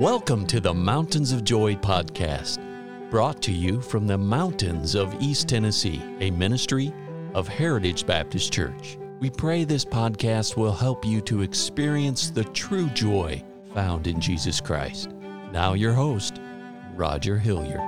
Welcome 0.00 0.46
to 0.46 0.60
the 0.60 0.72
Mountains 0.72 1.30
of 1.30 1.44
Joy 1.44 1.74
podcast, 1.74 2.58
brought 3.10 3.42
to 3.42 3.52
you 3.52 3.82
from 3.82 4.06
the 4.06 4.16
mountains 4.16 4.94
of 4.94 5.14
East 5.20 5.46
Tennessee, 5.46 6.00
a 6.20 6.30
ministry 6.30 6.90
of 7.34 7.46
Heritage 7.46 8.06
Baptist 8.06 8.50
Church. 8.50 8.96
We 9.18 9.28
pray 9.28 9.64
this 9.64 9.84
podcast 9.84 10.56
will 10.56 10.72
help 10.72 11.04
you 11.04 11.20
to 11.20 11.42
experience 11.42 12.30
the 12.30 12.44
true 12.44 12.88
joy 12.94 13.44
found 13.74 14.06
in 14.06 14.22
Jesus 14.22 14.58
Christ. 14.58 15.10
Now, 15.52 15.74
your 15.74 15.92
host, 15.92 16.40
Roger 16.94 17.36
Hilliard. 17.38 17.80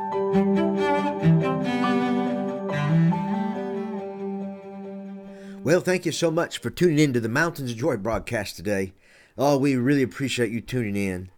Well, 5.64 5.80
thank 5.80 6.04
you 6.04 6.12
so 6.12 6.30
much 6.30 6.58
for 6.58 6.68
tuning 6.68 6.98
in 6.98 7.14
to 7.14 7.20
the 7.20 7.30
Mountains 7.30 7.70
of 7.70 7.78
Joy 7.78 7.96
broadcast 7.96 8.56
today. 8.56 8.92
Oh, 9.38 9.56
we 9.56 9.76
really 9.76 10.02
appreciate 10.02 10.50
you 10.50 10.60
tuning 10.60 10.96
in. 10.96 11.30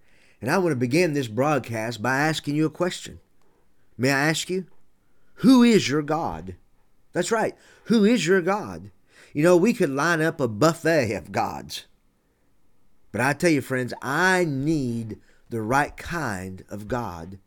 And 0.45 0.51
I 0.51 0.59
want 0.59 0.73
to 0.73 0.77
begin 0.77 1.15
this 1.15 1.27
broadcast 1.27 2.03
by 2.03 2.19
asking 2.19 2.55
you 2.55 2.67
a 2.67 2.71
question. 2.71 3.19
May 3.97 4.11
I 4.11 4.29
ask 4.29 4.51
you? 4.51 4.67
Who 5.37 5.63
is 5.63 5.89
your 5.89 6.03
God? 6.03 6.57
That's 7.15 7.33
right. 7.33 7.55
Who 7.85 8.05
is 8.05 8.27
your 8.27 8.43
God? 8.43 8.91
You 9.33 9.43
know, 9.43 9.57
we 9.57 9.73
could 9.73 9.89
line 9.89 10.21
up 10.21 10.43
a 10.43 10.47
buffet 10.47 11.15
of 11.15 11.33
gods. 11.33 11.87
But 13.11 13.23
I 13.23 13.33
tell 13.33 13.53
you, 13.53 13.63
friends, 13.63 13.95
I 14.03 14.45
need 14.45 15.19
the 15.49 15.63
right 15.63 15.97
kind 15.97 16.63
of 16.69 16.89
God. 16.89 17.39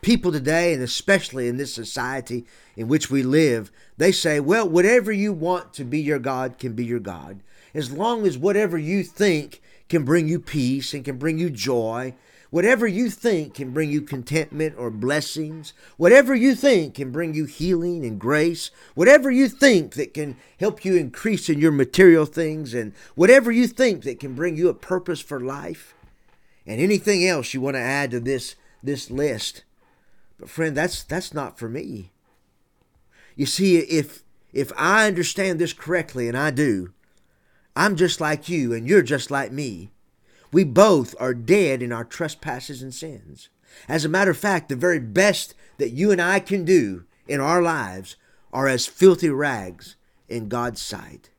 People 0.00 0.32
today, 0.32 0.74
and 0.74 0.82
especially 0.82 1.46
in 1.46 1.58
this 1.58 1.72
society 1.72 2.44
in 2.74 2.88
which 2.88 3.08
we 3.08 3.22
live, 3.22 3.70
they 3.98 4.10
say, 4.10 4.40
well, 4.40 4.68
whatever 4.68 5.12
you 5.12 5.32
want 5.32 5.72
to 5.74 5.84
be 5.84 6.00
your 6.00 6.18
God 6.18 6.58
can 6.58 6.72
be 6.72 6.84
your 6.84 6.98
God. 6.98 7.40
As 7.72 7.92
long 7.92 8.26
as 8.26 8.36
whatever 8.36 8.76
you 8.76 9.04
think 9.04 9.62
can 9.88 10.04
bring 10.04 10.26
you 10.26 10.40
peace 10.40 10.92
and 10.92 11.04
can 11.04 11.18
bring 11.18 11.38
you 11.38 11.48
joy 11.48 12.16
Whatever 12.52 12.86
you 12.86 13.08
think 13.08 13.54
can 13.54 13.70
bring 13.70 13.90
you 13.90 14.02
contentment 14.02 14.74
or 14.76 14.90
blessings, 14.90 15.72
whatever 15.96 16.34
you 16.34 16.54
think 16.54 16.96
can 16.96 17.10
bring 17.10 17.32
you 17.32 17.46
healing 17.46 18.04
and 18.04 18.20
grace, 18.20 18.70
whatever 18.94 19.30
you 19.30 19.48
think 19.48 19.94
that 19.94 20.12
can 20.12 20.36
help 20.60 20.84
you 20.84 20.94
increase 20.94 21.48
in 21.48 21.58
your 21.58 21.72
material 21.72 22.26
things, 22.26 22.74
and 22.74 22.92
whatever 23.14 23.50
you 23.50 23.66
think 23.66 24.02
that 24.02 24.20
can 24.20 24.34
bring 24.34 24.54
you 24.54 24.68
a 24.68 24.74
purpose 24.74 25.22
for 25.22 25.40
life, 25.40 25.94
and 26.66 26.78
anything 26.78 27.26
else 27.26 27.54
you 27.54 27.62
want 27.62 27.74
to 27.76 27.80
add 27.80 28.10
to 28.10 28.20
this, 28.20 28.54
this 28.82 29.10
list. 29.10 29.64
But 30.38 30.50
friend, 30.50 30.76
that's 30.76 31.04
that's 31.04 31.32
not 31.32 31.58
for 31.58 31.70
me. 31.70 32.10
You 33.34 33.46
see, 33.46 33.78
if 33.78 34.24
if 34.52 34.70
I 34.76 35.06
understand 35.06 35.58
this 35.58 35.72
correctly, 35.72 36.28
and 36.28 36.36
I 36.36 36.50
do, 36.50 36.92
I'm 37.74 37.96
just 37.96 38.20
like 38.20 38.50
you, 38.50 38.74
and 38.74 38.86
you're 38.86 39.00
just 39.00 39.30
like 39.30 39.52
me. 39.52 39.88
We 40.52 40.64
both 40.64 41.14
are 41.18 41.34
dead 41.34 41.82
in 41.82 41.92
our 41.92 42.04
trespasses 42.04 42.82
and 42.82 42.94
sins. 42.94 43.48
As 43.88 44.04
a 44.04 44.08
matter 44.08 44.30
of 44.30 44.36
fact, 44.36 44.68
the 44.68 44.76
very 44.76 45.00
best 45.00 45.54
that 45.78 45.90
you 45.90 46.10
and 46.10 46.20
I 46.20 46.40
can 46.40 46.64
do 46.64 47.04
in 47.26 47.40
our 47.40 47.62
lives 47.62 48.16
are 48.52 48.68
as 48.68 48.86
filthy 48.86 49.30
rags 49.30 49.96
in 50.28 50.48
God's 50.48 50.82
sight. 50.82 51.30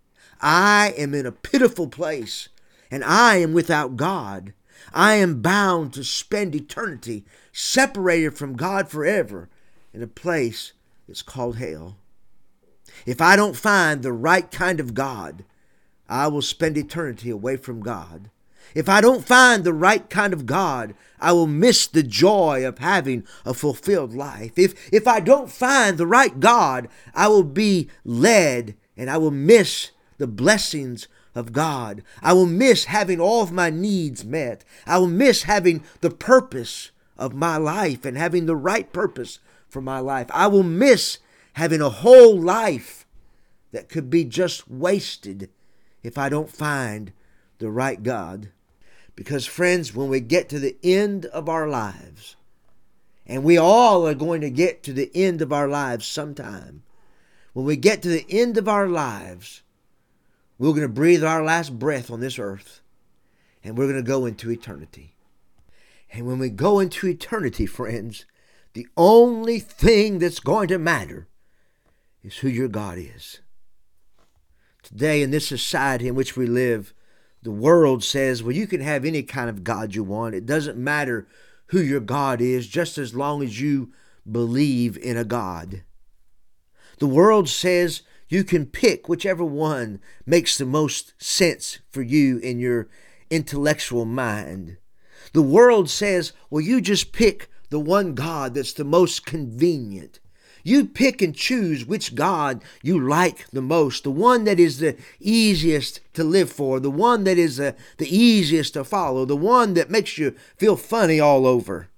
I 0.41 0.93
am 0.97 1.13
in 1.13 1.27
a 1.27 1.31
pitiful 1.31 1.87
place, 1.87 2.49
and 2.89 3.03
I 3.03 3.37
am 3.37 3.53
without 3.53 3.95
God. 3.95 4.53
I 4.93 5.13
am 5.15 5.41
bound 5.41 5.93
to 5.93 6.03
spend 6.03 6.55
eternity 6.55 7.23
separated 7.51 8.35
from 8.35 8.57
God 8.57 8.89
forever 8.89 9.47
in 9.93 10.01
a 10.01 10.07
place 10.07 10.73
that's 11.07 11.21
called 11.21 11.57
hell. 11.57 11.97
If 13.05 13.21
I 13.21 13.35
don't 13.35 13.55
find 13.55 14.01
the 14.01 14.11
right 14.11 14.49
kind 14.49 14.79
of 14.79 14.93
God, 14.93 15.45
I 16.09 16.27
will 16.27 16.41
spend 16.41 16.77
eternity 16.77 17.29
away 17.29 17.57
from 17.57 17.81
God. 17.81 18.29
If 18.75 18.89
I 18.89 19.01
don't 19.01 19.25
find 19.25 19.63
the 19.63 19.73
right 19.73 20.09
kind 20.09 20.33
of 20.33 20.45
God, 20.45 20.95
I 21.19 21.31
will 21.31 21.47
miss 21.47 21.87
the 21.87 22.03
joy 22.03 22.65
of 22.67 22.79
having 22.79 23.25
a 23.45 23.53
fulfilled 23.53 24.13
life. 24.13 24.57
If, 24.57 24.73
if 24.91 25.07
I 25.07 25.19
don't 25.19 25.49
find 25.49 25.97
the 25.97 26.07
right 26.07 26.39
God, 26.39 26.89
I 27.13 27.27
will 27.27 27.43
be 27.43 27.89
led 28.03 28.75
and 28.97 29.09
I 29.09 29.17
will 29.17 29.31
miss 29.31 29.91
the 30.17 30.27
blessings 30.27 31.07
of 31.35 31.51
God. 31.51 32.03
I 32.21 32.33
will 32.33 32.45
miss 32.45 32.85
having 32.85 33.19
all 33.19 33.41
of 33.41 33.51
my 33.51 33.69
needs 33.69 34.23
met. 34.23 34.63
I 34.85 34.97
will 34.99 35.07
miss 35.07 35.43
having 35.43 35.83
the 36.01 36.11
purpose 36.11 36.91
of 37.17 37.33
my 37.33 37.57
life 37.57 38.05
and 38.05 38.17
having 38.17 38.45
the 38.45 38.55
right 38.55 38.91
purpose 38.91 39.39
for 39.67 39.81
my 39.81 39.99
life. 39.99 40.27
I 40.31 40.47
will 40.47 40.63
miss 40.63 41.19
having 41.53 41.81
a 41.81 41.89
whole 41.89 42.39
life 42.39 43.05
that 43.71 43.89
could 43.89 44.09
be 44.09 44.23
just 44.23 44.69
wasted 44.69 45.49
if 46.03 46.17
I 46.17 46.29
don't 46.29 46.49
find 46.49 47.11
the 47.59 47.71
right 47.71 48.01
God. 48.01 48.49
Because, 49.15 49.45
friends, 49.45 49.93
when 49.93 50.09
we 50.09 50.19
get 50.19 50.49
to 50.49 50.59
the 50.59 50.75
end 50.83 51.25
of 51.27 51.47
our 51.47 51.67
lives, 51.67 52.35
and 53.25 53.43
we 53.43 53.57
all 53.57 54.07
are 54.07 54.15
going 54.15 54.41
to 54.41 54.49
get 54.49 54.83
to 54.83 54.93
the 54.93 55.11
end 55.13 55.41
of 55.41 55.53
our 55.53 55.67
lives 55.67 56.05
sometime, 56.05 56.83
when 57.53 57.65
we 57.65 57.75
get 57.75 58.01
to 58.01 58.09
the 58.09 58.25
end 58.29 58.57
of 58.57 58.67
our 58.67 58.87
lives, 58.87 59.61
we're 60.57 60.69
going 60.69 60.81
to 60.81 60.89
breathe 60.89 61.23
our 61.23 61.43
last 61.43 61.77
breath 61.77 62.09
on 62.09 62.19
this 62.19 62.39
earth, 62.39 62.81
and 63.63 63.77
we're 63.77 63.87
going 63.87 64.03
to 64.03 64.07
go 64.07 64.25
into 64.25 64.51
eternity. 64.51 65.15
And 66.11 66.25
when 66.25 66.39
we 66.39 66.49
go 66.49 66.79
into 66.79 67.07
eternity, 67.07 67.65
friends, 67.65 68.25
the 68.73 68.87
only 68.97 69.59
thing 69.59 70.19
that's 70.19 70.39
going 70.39 70.67
to 70.69 70.79
matter 70.79 71.27
is 72.23 72.37
who 72.37 72.49
your 72.49 72.67
God 72.67 72.97
is. 72.97 73.39
Today, 74.81 75.21
in 75.21 75.31
this 75.31 75.47
society 75.47 76.07
in 76.07 76.15
which 76.15 76.35
we 76.35 76.45
live, 76.45 76.93
the 77.43 77.51
world 77.51 78.03
says, 78.03 78.41
well, 78.41 78.55
you 78.55 78.67
can 78.67 78.81
have 78.81 79.05
any 79.05 79.21
kind 79.21 79.49
of 79.49 79.63
God 79.63 79.95
you 79.95 80.03
want. 80.03 80.33
It 80.33 80.45
doesn't 80.45 80.77
matter 80.77 81.27
who 81.67 81.81
your 81.81 81.99
God 81.99 82.39
is, 82.41 82.67
just 82.67 82.97
as 82.97 83.13
long 83.13 83.43
as 83.43 83.59
you 83.59 83.91
believe 84.29 84.97
in 84.97 85.17
a 85.17 85.25
God. 85.25 85.83
The 86.99 87.07
world 87.07 87.49
says 87.49 88.03
you 88.29 88.43
can 88.43 88.65
pick 88.65 89.09
whichever 89.09 89.43
one 89.43 89.99
makes 90.25 90.57
the 90.57 90.65
most 90.65 91.13
sense 91.21 91.79
for 91.89 92.01
you 92.01 92.37
in 92.37 92.59
your 92.59 92.87
intellectual 93.29 94.05
mind. 94.05 94.77
The 95.33 95.41
world 95.41 95.89
says, 95.89 96.31
well, 96.49 96.61
you 96.61 96.79
just 96.79 97.11
pick 97.11 97.49
the 97.69 97.79
one 97.79 98.13
God 98.13 98.53
that's 98.53 98.73
the 98.73 98.85
most 98.85 99.25
convenient. 99.25 100.19
You 100.63 100.85
pick 100.85 101.21
and 101.21 101.35
choose 101.35 101.85
which 101.85 102.15
God 102.15 102.63
you 102.81 102.99
like 102.99 103.49
the 103.49 103.61
most, 103.61 104.03
the 104.05 104.11
one 104.11 104.45
that 104.45 104.59
is 104.59 104.79
the 104.79 104.97
easiest 105.19 105.99
to 106.13 106.23
live 106.23 106.49
for, 106.49 106.79
the 106.79 106.89
one 106.89 107.25
that 107.25 107.37
is 107.37 107.57
the, 107.57 107.75
the 107.97 108.15
easiest 108.15 108.73
to 108.75 108.85
follow, 108.85 109.25
the 109.25 109.35
one 109.35 109.73
that 109.73 109.89
makes 109.89 110.17
you 110.17 110.35
feel 110.57 110.77
funny 110.77 111.19
all 111.19 111.45
over, 111.45 111.89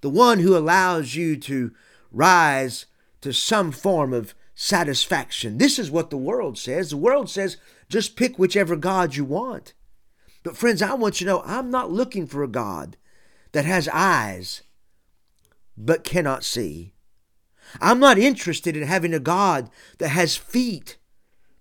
the 0.00 0.08
one 0.08 0.38
who 0.38 0.56
allows 0.56 1.14
you 1.14 1.36
to 1.36 1.72
rise 2.10 2.86
to 3.20 3.32
some 3.32 3.72
form 3.72 4.14
of 4.14 4.34
satisfaction. 4.54 5.58
This 5.58 5.78
is 5.78 5.90
what 5.90 6.10
the 6.10 6.16
world 6.16 6.56
says. 6.56 6.90
The 6.90 6.96
world 6.96 7.28
says 7.28 7.58
just 7.88 8.16
pick 8.16 8.38
whichever 8.38 8.76
God 8.76 9.16
you 9.16 9.24
want. 9.24 9.74
But, 10.42 10.56
friends, 10.56 10.82
I 10.82 10.94
want 10.94 11.20
you 11.20 11.26
to 11.26 11.32
know 11.32 11.42
I'm 11.44 11.70
not 11.70 11.90
looking 11.90 12.26
for 12.26 12.42
a 12.42 12.48
God 12.48 12.96
that 13.52 13.64
has 13.64 13.88
eyes 13.88 14.62
but 15.76 16.04
cannot 16.04 16.44
see. 16.44 16.93
I'm 17.80 17.98
not 17.98 18.18
interested 18.18 18.76
in 18.76 18.84
having 18.84 19.14
a 19.14 19.20
God 19.20 19.70
that 19.98 20.08
has 20.08 20.36
feet 20.36 20.96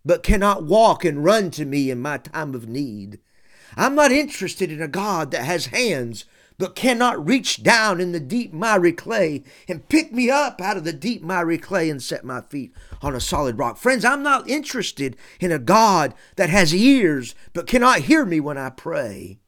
but 0.06 0.24
cannot 0.24 0.64
walk 0.64 1.06
and 1.06 1.24
run 1.24 1.50
to 1.52 1.66
me 1.66 1.90
in 1.90 2.00
my 2.00 2.18
time 2.18 2.54
of 2.54 2.68
need. 2.68 3.20
I'm 3.76 3.96
not 3.96 4.12
interested 4.12 4.72
in 4.72 4.82
a 4.82 4.88
God 4.88 5.32
that 5.32 5.46
has 5.46 5.68
hands 5.68 6.26
but 6.58 6.76
cannot 6.76 7.26
reach 7.26 7.64
down 7.64 8.00
in 8.00 8.12
the 8.12 8.20
deep 8.20 8.54
miry 8.54 8.94
clay 8.94 9.44
and 9.68 9.90
pick 9.90 10.14
me 10.14 10.30
up 10.30 10.62
out 10.62 10.78
of 10.78 10.84
the 10.84 10.94
deep 10.94 11.24
miry 11.24 11.58
clay 11.58 11.90
and 11.90 12.02
set 12.02 12.24
my 12.24 12.42
feet 12.42 12.74
on 13.02 13.16
a 13.16 13.20
solid 13.20 13.58
rock. 13.58 13.78
Friends, 13.78 14.06
I'm 14.06 14.22
not 14.22 14.50
interested 14.50 15.18
in 15.40 15.52
a 15.52 15.60
God 15.60 16.14
that 16.36 16.50
has 16.50 16.76
ears 16.76 17.34
but 17.54 17.68
cannot 17.68 18.02
hear 18.02 18.26
me 18.26 18.40
when 18.40 18.58
I 18.58 18.70
pray. 18.70 19.40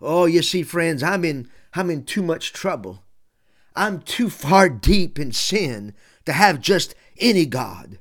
Oh, 0.00 0.24
you 0.24 0.42
see, 0.42 0.62
friends, 0.62 1.02
I'm 1.02 1.24
in 1.24 1.48
I'm 1.74 1.90
in 1.90 2.04
too 2.04 2.22
much 2.22 2.52
trouble. 2.52 3.04
I'm 3.74 4.00
too 4.00 4.30
far 4.30 4.68
deep 4.68 5.18
in 5.18 5.32
sin 5.32 5.94
to 6.26 6.32
have 6.32 6.60
just 6.60 6.94
any 7.18 7.46
God. 7.46 7.98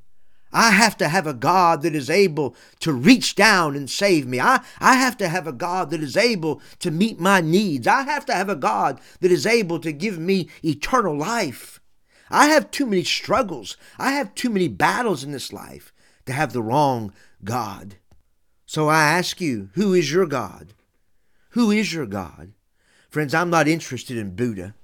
I 0.52 0.72
have 0.72 0.98
to 0.98 1.10
have 1.10 1.28
a 1.28 1.34
God 1.34 1.84
that 1.84 1.94
is 1.94 2.10
able 2.10 2.56
to 2.80 2.92
reach 2.92 3.36
down 3.36 3.76
and 3.76 3.90
save 3.90 4.26
me. 4.26 4.40
I, 4.40 4.64
I 4.80 4.96
have 4.96 5.16
to 5.18 5.30
have 5.30 5.46
a 5.46 5.54
God 5.54 5.92
that 5.92 6.02
is 6.02 6.18
able 6.18 6.62
to 6.80 6.90
meet 6.90 7.20
my 7.20 7.40
needs. 7.40 7.86
I 7.86 8.02
have 8.02 8.26
to 8.26 8.34
have 8.34 8.50
a 8.50 8.56
God 8.56 9.00
that 9.20 9.32
is 9.32 9.46
able 9.46 9.80
to 9.80 9.92
give 9.92 10.18
me 10.18 10.50
eternal 10.64 11.16
life. 11.16 11.80
I 12.32 12.48
have 12.48 12.72
too 12.72 12.88
many 12.88 13.04
struggles. 13.04 13.78
I 14.00 14.14
have 14.14 14.34
too 14.34 14.50
many 14.50 14.68
battles 14.68 15.24
in 15.24 15.32
this 15.32 15.54
life 15.54 15.94
to 16.26 16.34
have 16.34 16.54
the 16.54 16.64
wrong 16.64 17.14
God. 17.44 17.96
So 18.66 18.88
I 18.88 19.04
ask 19.04 19.40
you, 19.40 19.70
who 19.74 19.94
is 19.94 20.12
your 20.12 20.26
God? 20.26 20.74
Who 21.52 21.72
is 21.72 21.94
your 21.94 22.06
God? 22.06 22.54
Friends, 23.10 23.34
I'm 23.34 23.50
not 23.50 23.68
interested 23.68 24.18
in 24.18 24.36
Buddha. 24.36 24.76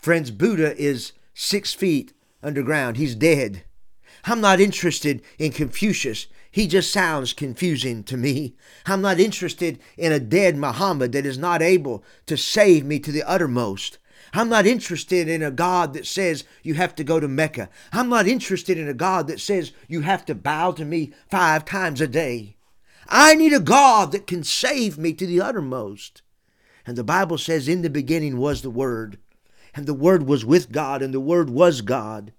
Friends, 0.00 0.30
Buddha 0.30 0.74
is 0.76 1.12
six 1.34 1.74
feet 1.74 2.14
underground. 2.42 2.96
He's 2.96 3.14
dead. 3.14 3.64
I'm 4.24 4.40
not 4.40 4.60
interested 4.60 5.22
in 5.38 5.52
Confucius. 5.52 6.26
He 6.50 6.66
just 6.66 6.90
sounds 6.90 7.32
confusing 7.32 8.02
to 8.04 8.16
me. 8.16 8.56
I'm 8.86 9.02
not 9.02 9.20
interested 9.20 9.78
in 9.96 10.10
a 10.10 10.18
dead 10.18 10.56
Muhammad 10.56 11.12
that 11.12 11.26
is 11.26 11.38
not 11.38 11.62
able 11.62 12.02
to 12.26 12.36
save 12.36 12.84
me 12.84 12.98
to 13.00 13.12
the 13.12 13.22
uttermost. 13.22 13.98
I'm 14.32 14.48
not 14.48 14.66
interested 14.66 15.28
in 15.28 15.42
a 15.42 15.50
God 15.50 15.92
that 15.94 16.06
says 16.06 16.44
you 16.62 16.74
have 16.74 16.94
to 16.96 17.04
go 17.04 17.20
to 17.20 17.28
Mecca. 17.28 17.68
I'm 17.92 18.08
not 18.08 18.26
interested 18.26 18.78
in 18.78 18.88
a 18.88 18.94
God 18.94 19.26
that 19.26 19.40
says 19.40 19.72
you 19.86 20.00
have 20.00 20.24
to 20.26 20.34
bow 20.34 20.72
to 20.72 20.84
me 20.84 21.12
five 21.30 21.64
times 21.64 22.00
a 22.00 22.08
day. 22.08 22.56
I 23.08 23.34
need 23.34 23.52
a 23.52 23.60
God 23.60 24.12
that 24.12 24.26
can 24.26 24.44
save 24.44 24.96
me 24.96 25.12
to 25.14 25.26
the 25.26 25.40
uttermost. 25.40 26.22
And 26.86 26.96
the 26.96 27.04
Bible 27.04 27.38
says, 27.38 27.68
In 27.68 27.82
the 27.82 27.90
beginning 27.90 28.38
was 28.38 28.62
the 28.62 28.70
Word, 28.70 29.18
and 29.74 29.86
the 29.86 29.94
Word 29.94 30.24
was 30.24 30.44
with 30.44 30.72
God, 30.72 31.02
and 31.02 31.14
the 31.14 31.20
Word 31.20 31.50
was 31.50 31.80
God. 31.80 32.32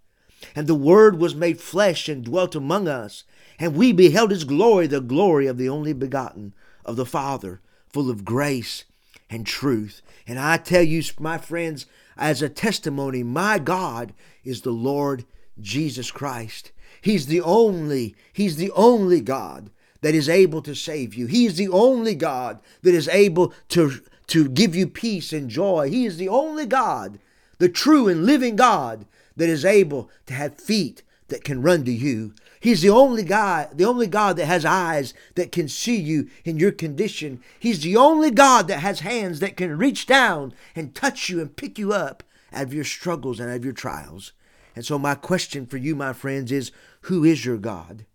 And 0.55 0.67
the 0.67 0.75
Word 0.75 1.19
was 1.19 1.35
made 1.35 1.61
flesh 1.61 2.09
and 2.09 2.23
dwelt 2.23 2.55
among 2.55 2.87
us, 2.87 3.23
and 3.59 3.75
we 3.75 3.91
beheld 3.91 4.31
His 4.31 4.43
glory, 4.43 4.87
the 4.87 5.01
glory 5.01 5.47
of 5.47 5.57
the 5.57 5.69
only 5.69 5.93
begotten 5.93 6.53
of 6.83 6.95
the 6.95 7.05
Father, 7.05 7.61
full 7.89 8.09
of 8.09 8.25
grace 8.25 8.85
and 9.29 9.45
truth. 9.45 10.01
And 10.27 10.39
I 10.39 10.57
tell 10.57 10.83
you, 10.83 11.03
my 11.19 11.37
friends, 11.37 11.85
as 12.17 12.41
a 12.41 12.49
testimony, 12.49 13.23
my 13.23 13.59
God 13.59 14.13
is 14.43 14.61
the 14.61 14.71
Lord 14.71 15.25
Jesus 15.59 16.11
Christ. 16.11 16.71
He's 17.01 17.27
the 17.27 17.41
only, 17.41 18.15
He's 18.33 18.57
the 18.57 18.71
only 18.71 19.21
God 19.21 19.69
that 20.01 20.15
is 20.15 20.27
able 20.27 20.61
to 20.63 20.75
save 20.75 21.13
you. 21.15 21.27
He 21.27 21.45
is 21.45 21.55
the 21.55 21.69
only 21.69 22.15
God 22.15 22.59
that 22.81 22.93
is 22.93 23.07
able 23.07 23.53
to, 23.69 24.01
to 24.31 24.47
give 24.47 24.73
you 24.75 24.87
peace 24.87 25.33
and 25.33 25.49
joy. 25.49 25.89
He 25.89 26.05
is 26.05 26.15
the 26.15 26.29
only 26.29 26.65
God, 26.65 27.19
the 27.57 27.67
true 27.67 28.07
and 28.07 28.25
living 28.25 28.55
God, 28.55 29.05
that 29.35 29.49
is 29.49 29.65
able 29.65 30.09
to 30.25 30.33
have 30.33 30.55
feet 30.55 31.03
that 31.27 31.43
can 31.43 31.61
run 31.61 31.83
to 31.83 31.91
you. 31.91 32.33
He's 32.61 32.81
the 32.81 32.89
only 32.89 33.23
God, 33.23 33.77
the 33.77 33.83
only 33.83 34.07
God 34.07 34.37
that 34.37 34.45
has 34.45 34.63
eyes 34.63 35.13
that 35.35 35.51
can 35.51 35.67
see 35.67 35.97
you 35.97 36.29
in 36.45 36.59
your 36.59 36.71
condition. 36.71 37.41
He's 37.59 37.81
the 37.81 37.97
only 37.97 38.31
God 38.31 38.67
that 38.69 38.79
has 38.79 39.01
hands 39.01 39.41
that 39.41 39.57
can 39.57 39.77
reach 39.77 40.05
down 40.05 40.53
and 40.75 40.95
touch 40.95 41.27
you 41.27 41.41
and 41.41 41.53
pick 41.53 41.77
you 41.77 41.91
up 41.91 42.23
out 42.53 42.63
of 42.63 42.73
your 42.73 42.83
struggles 42.85 43.39
and 43.39 43.49
out 43.49 43.57
of 43.57 43.65
your 43.65 43.73
trials. 43.73 44.31
And 44.75 44.85
so, 44.85 44.97
my 44.97 45.15
question 45.15 45.65
for 45.65 45.77
you, 45.77 45.95
my 45.95 46.13
friends, 46.13 46.51
is 46.51 46.71
who 47.01 47.25
is 47.25 47.45
your 47.45 47.57
God? 47.57 48.05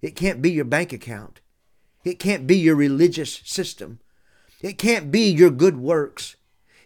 It 0.00 0.14
can't 0.14 0.40
be 0.40 0.52
your 0.52 0.64
bank 0.64 0.92
account. 0.92 1.40
It 2.04 2.20
can't 2.20 2.46
be 2.46 2.56
your 2.56 2.76
religious 2.76 3.40
system. 3.44 3.98
It 4.62 4.78
can't 4.78 5.10
be 5.10 5.30
your 5.30 5.50
good 5.50 5.78
works. 5.78 6.36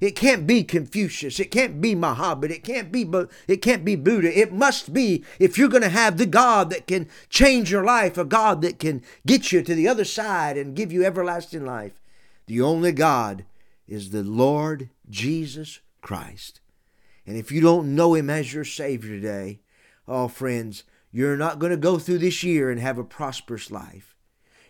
It 0.00 0.16
can't 0.16 0.46
be 0.46 0.64
Confucius. 0.64 1.40
It 1.40 1.50
can't 1.50 1.80
be 1.80 1.94
Muhammad. 1.94 2.50
It 2.50 2.64
can't 2.64 2.92
be 2.92 3.10
it 3.48 3.62
can't 3.62 3.84
be 3.84 3.96
Buddha. 3.96 4.38
It 4.38 4.52
must 4.52 4.92
be 4.92 5.24
if 5.38 5.56
you're 5.56 5.68
going 5.68 5.82
to 5.82 5.88
have 5.88 6.18
the 6.18 6.26
God 6.26 6.70
that 6.70 6.86
can 6.86 7.08
change 7.28 7.70
your 7.70 7.84
life, 7.84 8.18
a 8.18 8.24
God 8.24 8.60
that 8.62 8.78
can 8.78 9.02
get 9.24 9.52
you 9.52 9.62
to 9.62 9.74
the 9.74 9.88
other 9.88 10.04
side 10.04 10.58
and 10.58 10.76
give 10.76 10.92
you 10.92 11.04
everlasting 11.04 11.64
life. 11.64 12.00
The 12.46 12.60
only 12.60 12.92
God 12.92 13.44
is 13.88 14.10
the 14.10 14.22
Lord 14.22 14.90
Jesus 15.08 15.80
Christ. 16.02 16.60
And 17.26 17.36
if 17.36 17.50
you 17.50 17.60
don't 17.60 17.94
know 17.94 18.14
him 18.14 18.28
as 18.28 18.52
your 18.52 18.64
savior 18.64 19.16
today, 19.16 19.60
oh 20.06 20.28
friends, 20.28 20.84
you're 21.12 21.36
not 21.36 21.58
going 21.58 21.70
to 21.70 21.78
go 21.78 21.98
through 21.98 22.18
this 22.18 22.42
year 22.42 22.70
and 22.70 22.80
have 22.80 22.98
a 22.98 23.04
prosperous 23.04 23.70
life. 23.70 24.14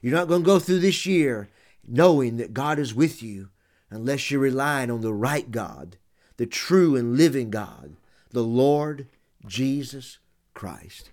You're 0.01 0.15
not 0.15 0.29
going 0.29 0.43
to 0.43 0.47
go 0.47 0.59
through 0.59 0.81
this 0.81 1.07
year 1.07 1.49
knowing 1.87 2.37
that 2.37 2.55
God 2.55 2.79
is 2.79 2.95
with 2.95 3.23
you 3.23 3.51
unless 3.91 4.31
you're 4.31 4.41
relying 4.41 4.91
on 4.91 5.01
the 5.01 5.13
right 5.13 5.51
God, 5.51 5.97
the 6.37 6.47
true 6.47 6.97
and 6.97 7.17
living 7.17 7.51
God, 7.51 7.97
the 8.31 8.43
Lord 8.43 9.07
Jesus 9.47 10.19
Christ. 10.55 11.11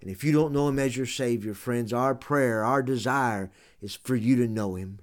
And 0.00 0.10
if 0.10 0.22
you 0.22 0.32
don't 0.32 0.52
know 0.52 0.68
Him 0.68 0.78
as 0.78 0.96
your 0.96 1.06
Savior, 1.06 1.54
friends, 1.54 1.92
our 1.92 2.14
prayer, 2.14 2.64
our 2.64 2.82
desire 2.82 3.50
is 3.80 3.96
for 3.96 4.14
you 4.14 4.36
to 4.36 4.46
know 4.46 4.74
Him. 4.74 5.00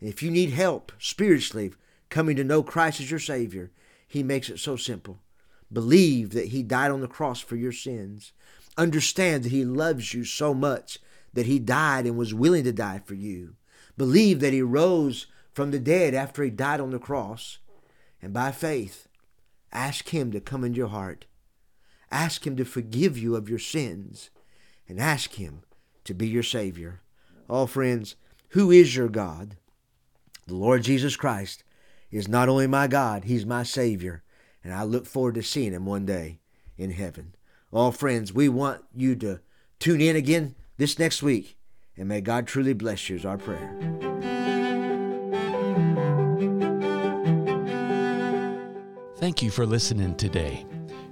And 0.00 0.08
if 0.08 0.22
you 0.22 0.30
need 0.30 0.50
help 0.50 0.92
spiritually 0.98 1.72
coming 2.08 2.36
to 2.36 2.44
know 2.44 2.62
Christ 2.62 3.00
as 3.00 3.10
your 3.10 3.20
Savior, 3.20 3.70
He 4.06 4.22
makes 4.22 4.48
it 4.48 4.58
so 4.58 4.76
simple. 4.76 5.20
Believe 5.72 6.30
that 6.30 6.48
He 6.48 6.62
died 6.62 6.90
on 6.90 7.00
the 7.00 7.08
cross 7.08 7.40
for 7.40 7.56
your 7.56 7.72
sins. 7.72 8.32
Understand 8.76 9.44
that 9.44 9.52
He 9.52 9.64
loves 9.64 10.14
you 10.14 10.24
so 10.24 10.54
much 10.54 10.98
that 11.34 11.46
He 11.46 11.58
died 11.58 12.06
and 12.06 12.16
was 12.16 12.32
willing 12.32 12.64
to 12.64 12.72
die 12.72 13.00
for 13.04 13.14
you. 13.14 13.54
Believe 13.98 14.40
that 14.40 14.54
He 14.54 14.62
rose 14.62 15.26
from 15.52 15.70
the 15.70 15.78
dead 15.78 16.14
after 16.14 16.42
He 16.42 16.50
died 16.50 16.80
on 16.80 16.92
the 16.92 16.98
cross. 16.98 17.58
And 18.22 18.32
by 18.32 18.52
faith, 18.52 19.08
ask 19.70 20.08
Him 20.08 20.32
to 20.32 20.40
come 20.40 20.64
into 20.64 20.78
your 20.78 20.88
heart. 20.88 21.26
Ask 22.10 22.46
Him 22.46 22.56
to 22.56 22.64
forgive 22.64 23.18
you 23.18 23.36
of 23.36 23.50
your 23.50 23.58
sins. 23.58 24.30
And 24.88 24.98
ask 24.98 25.34
Him 25.34 25.60
to 26.04 26.14
be 26.14 26.26
your 26.26 26.42
Savior. 26.42 27.02
Oh, 27.50 27.66
friends, 27.66 28.14
who 28.50 28.70
is 28.70 28.96
your 28.96 29.08
God? 29.08 29.56
The 30.46 30.54
Lord 30.54 30.82
Jesus 30.84 31.16
Christ 31.16 31.64
is 32.10 32.26
not 32.26 32.48
only 32.48 32.66
my 32.66 32.86
God, 32.86 33.24
He's 33.24 33.44
my 33.44 33.62
Savior. 33.62 34.22
And 34.64 34.72
I 34.72 34.84
look 34.84 35.04
forward 35.06 35.34
to 35.34 35.42
seeing 35.42 35.72
Him 35.72 35.84
one 35.84 36.06
day 36.06 36.38
in 36.78 36.92
heaven. 36.92 37.34
All 37.70 37.92
friends, 37.92 38.32
we 38.32 38.48
want 38.48 38.82
you 38.96 39.14
to 39.16 39.40
tune 39.78 40.00
in 40.00 40.16
again 40.16 40.54
this 40.78 40.98
next 40.98 41.22
week, 41.22 41.57
and 41.98 42.08
may 42.08 42.20
God 42.20 42.46
truly 42.46 42.72
bless 42.72 43.08
you, 43.08 43.16
is 43.16 43.24
our 43.24 43.38
prayer. 43.38 43.74
Thank 49.16 49.42
you 49.42 49.50
for 49.50 49.66
listening 49.66 50.14
today. 50.14 50.64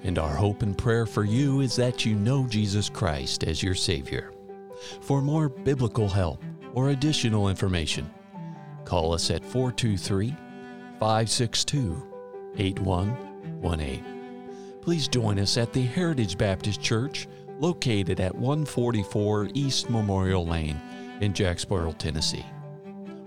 And 0.05 0.19
our 0.19 0.35
hope 0.35 0.63
and 0.63 0.79
prayer 0.79 1.07
for 1.07 1.25
you 1.25 1.61
is 1.61 1.75
that 1.77 2.05
you 2.05 2.15
know 2.15 2.47
Jesus 2.47 2.89
Christ 2.89 3.43
as 3.45 3.63
your 3.63 3.75
Savior. 3.75 4.33
For 5.01 5.21
more 5.21 5.49
biblical 5.49 6.09
help 6.09 6.43
or 6.75 6.91
additional 6.91 7.49
information, 7.49 8.09
call 8.85 9.13
us 9.13 9.31
at 9.31 9.45
423 9.45 10.31
562 11.01 12.13
8118 12.59 14.17
please 14.87 15.09
join 15.09 15.41
us 15.41 15.57
at 15.57 15.73
the 15.73 15.83
Heritage 15.83 16.39
Baptist 16.39 16.81
Church 16.81 17.27
located 17.61 18.21
at 18.21 18.35
144 18.35 19.51
East 19.55 19.89
Memorial 19.91 20.47
Lane 20.47 20.81
in 21.21 21.33
Jacksboro, 21.33 21.93
Tennessee. 21.93 22.45